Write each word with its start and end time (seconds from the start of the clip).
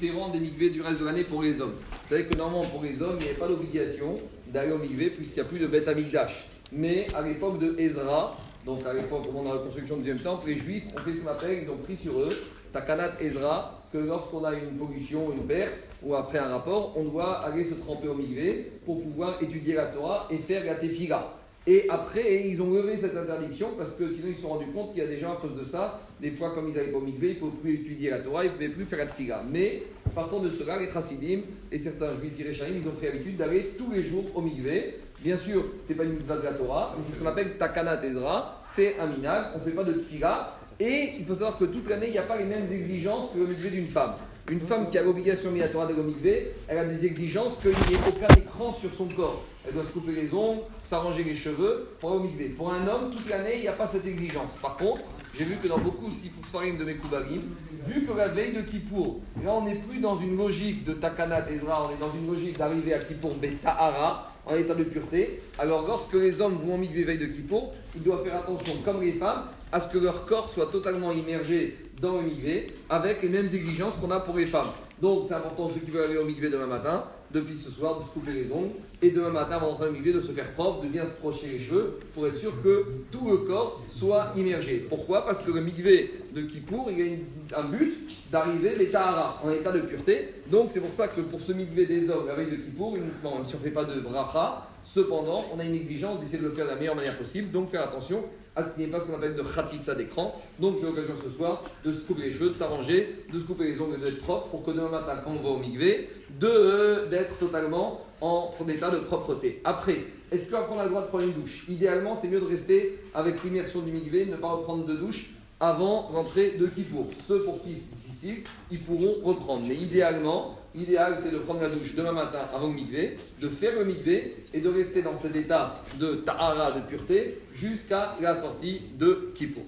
différent 0.00 0.30
des 0.30 0.40
mikvés 0.40 0.70
du 0.70 0.80
reste 0.80 1.00
de 1.00 1.04
l'année 1.04 1.24
pour 1.24 1.42
les 1.42 1.60
hommes. 1.60 1.74
Vous 1.90 2.08
savez 2.08 2.24
que 2.24 2.36
normalement 2.36 2.66
pour 2.68 2.82
les 2.82 3.02
hommes, 3.02 3.18
il 3.20 3.26
n'y 3.26 3.32
a 3.32 3.34
pas 3.34 3.48
l'obligation 3.48 4.18
d'aller 4.48 4.72
au 4.72 4.78
mikvé 4.78 5.10
puisqu'il 5.10 5.40
n'y 5.40 5.46
a 5.46 5.48
plus 5.48 5.58
de 5.58 5.66
bête 5.66 5.88
amigdash. 5.88 6.48
Mais 6.72 7.06
à 7.14 7.22
l'époque 7.22 7.58
de 7.58 7.78
Ezra, 7.78 8.38
donc 8.64 8.86
à 8.86 8.94
l'époque 8.94 9.24
au 9.28 9.42
de 9.42 9.48
la 9.48 9.58
construction 9.58 9.96
du 9.96 10.02
deuxième 10.02 10.20
temple, 10.20 10.48
les 10.48 10.54
juifs 10.54 10.84
ont 10.94 11.00
fait 11.00 11.12
ce 11.12 11.18
qu'on 11.18 11.30
appelle, 11.30 11.60
ils 11.64 11.70
ont 11.70 11.76
pris 11.76 11.96
sur 11.96 12.18
eux, 12.18 12.30
Takanat 12.72 13.20
Ezra, 13.20 13.82
que 13.92 13.98
lorsqu'on 13.98 14.44
a 14.44 14.54
une 14.54 14.78
pollution, 14.78 15.32
une 15.32 15.46
perte, 15.46 15.74
ou 16.02 16.14
après 16.14 16.38
un 16.38 16.48
rapport, 16.48 16.94
on 16.96 17.04
doit 17.04 17.40
aller 17.40 17.64
se 17.64 17.74
tremper 17.74 18.08
au 18.08 18.14
mikvé 18.14 18.72
pour 18.86 19.02
pouvoir 19.02 19.42
étudier 19.42 19.74
la 19.74 19.86
Torah 19.86 20.28
et 20.30 20.38
faire 20.38 20.64
la 20.64 20.76
tefila. 20.76 21.34
Et 21.70 21.88
après, 21.88 22.48
ils 22.48 22.60
ont 22.60 22.74
levé 22.74 22.96
cette 22.96 23.16
interdiction 23.16 23.68
parce 23.78 23.92
que 23.92 24.08
sinon 24.08 24.26
ils 24.30 24.34
se 24.34 24.42
sont 24.42 24.48
rendus 24.48 24.72
compte 24.74 24.90
qu'il 24.90 25.04
y 25.04 25.06
a 25.06 25.08
des 25.08 25.20
gens 25.20 25.34
à 25.34 25.36
cause 25.36 25.54
de 25.54 25.62
ça, 25.62 26.00
des 26.20 26.32
fois 26.32 26.50
comme 26.52 26.68
ils 26.68 26.74
n'allaient 26.74 26.90
pas 26.90 26.98
au 26.98 27.00
mikvé, 27.00 27.28
ils 27.28 27.34
ne 27.34 27.38
pouvaient 27.38 27.60
plus 27.60 27.74
étudier 27.74 28.10
la 28.10 28.18
Torah, 28.18 28.44
ils 28.44 28.48
ne 28.48 28.54
pouvaient 28.54 28.70
plus 28.70 28.84
faire 28.84 28.98
la 28.98 29.06
tefila. 29.06 29.44
Mais 29.48 29.84
partant 30.12 30.40
de 30.40 30.50
cela, 30.50 30.80
les 30.80 30.90
chassidim 30.90 31.42
et 31.70 31.78
certains 31.78 32.12
juifs 32.16 32.36
iréchaïm, 32.40 32.74
ils 32.82 32.88
ont 32.88 32.90
pris 32.90 33.06
l'habitude 33.06 33.36
d'aller 33.36 33.74
tous 33.78 33.88
les 33.92 34.02
jours 34.02 34.24
au 34.34 34.40
mikvé. 34.40 34.96
Bien 35.22 35.36
sûr, 35.36 35.64
ce 35.84 35.90
n'est 35.90 35.96
pas 35.96 36.04
une 36.04 36.12
mitzvah 36.12 36.36
de 36.36 36.44
la 36.44 36.54
Torah, 36.54 36.94
mais 36.96 37.04
c'est 37.06 37.14
ce 37.14 37.20
qu'on 37.20 37.26
appelle 37.26 37.58
takana 37.58 38.02
ezra, 38.02 38.62
c'est 38.66 38.98
un 38.98 39.06
minag, 39.06 39.48
on 39.54 39.58
ne 39.58 39.64
fait 39.64 39.70
pas 39.72 39.84
de 39.84 39.92
tefila. 39.92 40.56
Et 40.78 41.12
il 41.18 41.26
faut 41.26 41.34
savoir 41.34 41.56
que 41.56 41.66
toute 41.66 41.90
l'année, 41.90 42.06
il 42.06 42.12
n'y 42.12 42.18
a 42.18 42.22
pas 42.22 42.38
les 42.38 42.46
mêmes 42.46 42.72
exigences 42.72 43.30
que 43.34 43.38
le 43.38 43.48
mikvé 43.48 43.68
d'une 43.68 43.88
femme. 43.88 44.14
Une 44.48 44.60
femme 44.60 44.88
qui 44.88 44.96
a 44.96 45.02
l'obligation 45.02 45.50
minatoire 45.50 45.86
d'aller 45.86 46.00
au 46.00 46.04
mikvé, 46.04 46.52
elle 46.66 46.78
a 46.78 46.86
des 46.86 47.04
exigences 47.04 47.58
qu'il 47.58 47.70
n'y 47.70 47.94
ait 47.94 48.08
aucun 48.08 48.34
écran 48.34 48.72
sur 48.72 48.90
son 48.94 49.08
corps. 49.08 49.44
Elle 49.66 49.74
doit 49.74 49.84
se 49.84 49.90
couper 49.90 50.12
les 50.12 50.32
ongles, 50.32 50.62
s'arranger 50.84 51.22
les 51.22 51.34
cheveux 51.34 51.88
pour 52.00 52.18
mikvé. 52.18 52.46
Pour 52.48 52.72
un 52.72 52.88
homme, 52.88 53.12
toute 53.14 53.28
l'année, 53.28 53.56
il 53.56 53.60
n'y 53.60 53.68
a 53.68 53.74
pas 53.74 53.86
cette 53.86 54.06
exigence. 54.06 54.56
Par 54.62 54.78
contre, 54.78 55.02
j'ai 55.38 55.44
vu 55.44 55.56
que 55.56 55.68
dans 55.68 55.78
beaucoup 55.78 56.08
de 56.08 56.12
Sifousfarim 56.12 56.76
de 56.76 56.84
Mekoubarim, 56.84 57.42
vu 57.86 58.04
que 58.04 58.12
la 58.12 58.28
veille 58.28 58.52
de 58.52 58.62
Kippour, 58.62 59.20
là 59.44 59.52
on 59.54 59.64
n'est 59.64 59.76
plus 59.76 60.00
dans 60.00 60.18
une 60.18 60.36
logique 60.36 60.84
de 60.84 60.94
Takanat 60.94 61.50
Ezra, 61.50 61.88
on 61.88 61.94
est 61.94 62.00
dans 62.00 62.12
une 62.12 62.26
logique 62.26 62.58
d'arriver 62.58 62.94
à 62.94 62.98
Kippour 62.98 63.34
Betahara, 63.34 64.32
en 64.46 64.54
état 64.54 64.74
de 64.74 64.84
pureté, 64.84 65.42
alors 65.58 65.86
lorsque 65.86 66.14
les 66.14 66.40
hommes 66.40 66.58
vont 66.64 66.78
mikvé 66.78 67.04
veille 67.04 67.18
de 67.18 67.26
Kippour, 67.26 67.72
ils 67.94 68.02
doivent 68.02 68.24
faire 68.24 68.36
attention, 68.36 68.74
comme 68.84 69.00
les 69.00 69.12
femmes, 69.12 69.44
à 69.72 69.78
ce 69.78 69.92
que 69.92 69.98
leur 69.98 70.26
corps 70.26 70.50
soit 70.50 70.66
totalement 70.66 71.12
immergé 71.12 71.78
dans 72.00 72.16
le 72.16 72.22
mikvé, 72.22 72.68
avec 72.88 73.22
les 73.22 73.28
mêmes 73.28 73.46
exigences 73.46 73.96
qu'on 73.96 74.10
a 74.10 74.20
pour 74.20 74.36
les 74.36 74.46
femmes. 74.46 74.70
Donc 75.00 75.24
c'est 75.26 75.34
important, 75.34 75.68
ceux 75.68 75.80
qui 75.80 75.90
veulent 75.90 76.10
aller 76.10 76.18
au 76.18 76.24
mikvé 76.24 76.50
demain 76.50 76.66
matin, 76.66 77.04
depuis 77.32 77.56
ce 77.56 77.70
soir, 77.70 78.00
de 78.00 78.04
se 78.04 78.08
couper 78.10 78.32
les 78.32 78.52
ongles, 78.52 78.72
et 79.00 79.10
demain 79.10 79.30
matin, 79.30 79.56
avant 79.56 79.68
d'entrer 79.68 79.88
au 79.88 79.92
mikvé, 79.92 80.12
de 80.12 80.20
se 80.20 80.32
faire 80.32 80.50
propre, 80.52 80.82
de 80.82 80.88
bien 80.88 81.04
se 81.04 81.14
crocher 81.14 81.46
les 81.46 81.60
cheveux, 81.60 81.98
pour 82.14 82.26
être 82.26 82.36
sûr 82.36 82.52
que 82.62 82.86
tout 83.10 83.30
le 83.30 83.38
corps 83.38 83.82
soit 83.88 84.32
immergé. 84.36 84.86
Pourquoi? 84.88 85.24
Parce 85.24 85.40
que 85.40 85.50
le 85.50 85.60
mikvé 85.60 86.12
de 86.34 86.42
Kippour, 86.42 86.90
il 86.90 87.20
a 87.54 87.60
un 87.60 87.64
but 87.64 88.10
d'arriver 88.30 88.74
l'état 88.74 89.38
en 89.42 89.50
état 89.50 89.72
de 89.72 89.80
pureté. 89.80 90.34
Donc 90.50 90.70
c'est 90.70 90.80
pour 90.80 90.92
ça 90.92 91.08
que 91.08 91.20
pour 91.20 91.40
ce 91.40 91.52
mikvé 91.52 91.86
des 91.86 92.10
hommes, 92.10 92.26
la 92.26 92.34
veille 92.34 92.50
de 92.50 92.56
Kippour, 92.56 92.96
on 93.24 93.38
ne 93.38 93.44
fait 93.44 93.70
pas 93.70 93.84
de 93.84 94.00
bracha, 94.00 94.66
cependant, 94.82 95.44
on 95.54 95.58
a 95.60 95.64
une 95.64 95.74
exigence 95.74 96.20
d'essayer 96.20 96.42
de 96.42 96.48
le 96.48 96.52
faire 96.52 96.64
de 96.64 96.70
la 96.70 96.76
meilleure 96.76 96.96
manière 96.96 97.16
possible, 97.16 97.50
donc 97.50 97.70
faire 97.70 97.82
attention 97.82 98.24
à 98.56 98.64
ce 98.64 98.70
qu'il 98.70 98.82
n'y 98.82 98.88
ait 98.88 98.92
pas 98.92 98.98
ce 98.98 99.06
qu'on 99.06 99.14
appelle 99.14 99.36
de 99.36 99.42
khatitsa 99.42 99.94
d'écran. 99.94 100.34
Donc 100.58 100.78
c'est 100.80 100.86
l'occasion 100.86 101.14
ce 101.22 101.30
soir 101.30 101.62
de 101.84 101.89
se 101.92 102.06
couper 102.06 102.22
les 102.22 102.32
cheveux, 102.32 102.50
de 102.50 102.54
s'arranger, 102.54 103.24
de 103.32 103.38
se 103.38 103.44
couper 103.44 103.64
les 103.64 103.80
ongles 103.80 104.00
d'être 104.00 104.20
propre 104.20 104.48
pour 104.48 104.64
que 104.64 104.70
demain 104.70 104.88
matin, 104.88 105.20
quand 105.24 105.32
on 105.32 105.42
va 105.42 105.50
au 105.50 105.58
mikvé, 105.58 106.08
de, 106.38 106.46
euh, 106.46 107.08
d'être 107.08 107.38
totalement 107.38 108.04
en 108.20 108.52
état 108.68 108.90
de 108.90 108.98
propreté. 108.98 109.60
Après, 109.64 110.04
est-ce 110.30 110.50
qu'après 110.50 110.74
on 110.74 110.78
a 110.78 110.84
le 110.84 110.90
droit 110.90 111.02
de 111.02 111.08
prendre 111.08 111.24
une 111.24 111.32
douche? 111.32 111.64
Idéalement, 111.68 112.14
c'est 112.14 112.28
mieux 112.28 112.40
de 112.40 112.46
rester 112.46 112.98
avec 113.14 113.42
l'immersion 113.42 113.80
du 113.80 113.90
mikvé, 113.90 114.26
ne 114.26 114.36
pas 114.36 114.48
reprendre 114.48 114.84
de 114.84 114.94
douche 114.94 115.30
avant 115.58 116.10
l'entrée 116.14 116.52
de 116.52 116.66
Kippour. 116.66 117.08
Ceux 117.26 117.42
pour 117.42 117.62
qui 117.62 117.74
c'est 117.74 117.94
difficile, 117.96 118.44
ils 118.70 118.80
pourront 118.80 119.16
reprendre. 119.22 119.66
Mais 119.66 119.74
idéalement, 119.74 120.56
l'idéal 120.74 121.16
c'est 121.18 121.30
de 121.30 121.38
prendre 121.38 121.60
la 121.60 121.68
douche 121.68 121.94
demain 121.94 122.12
matin 122.12 122.48
avant 122.54 122.68
le 122.68 122.74
mikvé, 122.74 123.18
de 123.40 123.48
faire 123.48 123.74
le 123.78 123.84
mikvé 123.84 124.36
et 124.54 124.60
de 124.60 124.68
rester 124.68 125.02
dans 125.02 125.16
cet 125.16 125.36
état 125.36 125.82
de 125.98 126.14
tahara, 126.14 126.72
de 126.72 126.80
pureté, 126.80 127.38
jusqu'à 127.54 128.14
la 128.20 128.34
sortie 128.34 128.82
de 128.98 129.32
Kippour. 129.34 129.64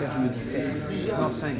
Serge 0.00 0.18
me 0.22 0.28
dit 0.32 0.40
7. 0.40 0.62
Non, 1.20 1.30
5. 1.30 1.56